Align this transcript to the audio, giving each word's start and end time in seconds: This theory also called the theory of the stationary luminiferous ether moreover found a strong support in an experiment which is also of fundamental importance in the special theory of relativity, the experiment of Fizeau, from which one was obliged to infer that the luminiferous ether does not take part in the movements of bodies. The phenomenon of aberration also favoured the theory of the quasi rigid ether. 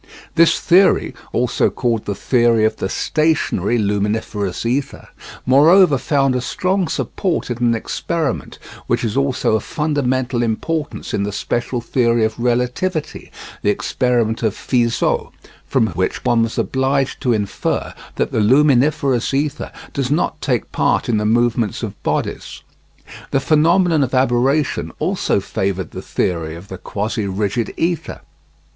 This 0.33 0.59
theory 0.59 1.13
also 1.31 1.69
called 1.69 2.05
the 2.05 2.15
theory 2.15 2.65
of 2.65 2.77
the 2.77 2.89
stationary 2.89 3.77
luminiferous 3.77 4.65
ether 4.65 5.09
moreover 5.45 5.99
found 5.99 6.35
a 6.35 6.41
strong 6.41 6.87
support 6.87 7.51
in 7.51 7.57
an 7.59 7.75
experiment 7.75 8.57
which 8.87 9.03
is 9.03 9.15
also 9.15 9.55
of 9.55 9.63
fundamental 9.63 10.41
importance 10.41 11.13
in 11.13 11.21
the 11.21 11.31
special 11.31 11.81
theory 11.81 12.25
of 12.25 12.39
relativity, 12.39 13.31
the 13.61 13.69
experiment 13.69 14.41
of 14.41 14.55
Fizeau, 14.55 15.31
from 15.67 15.85
which 15.89 16.25
one 16.25 16.41
was 16.41 16.57
obliged 16.57 17.21
to 17.21 17.31
infer 17.31 17.93
that 18.15 18.31
the 18.31 18.39
luminiferous 18.39 19.35
ether 19.35 19.71
does 19.93 20.09
not 20.09 20.41
take 20.41 20.71
part 20.71 21.09
in 21.09 21.17
the 21.17 21.25
movements 21.27 21.83
of 21.83 22.01
bodies. 22.01 22.63
The 23.29 23.39
phenomenon 23.39 24.03
of 24.03 24.15
aberration 24.15 24.91
also 24.97 25.39
favoured 25.39 25.91
the 25.91 26.01
theory 26.01 26.55
of 26.55 26.69
the 26.69 26.79
quasi 26.79 27.27
rigid 27.27 27.71
ether. 27.77 28.21